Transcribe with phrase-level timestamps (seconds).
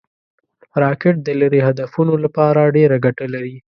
[0.83, 3.55] راکټ د لرې هدفونو لپاره ډېره ګټه لري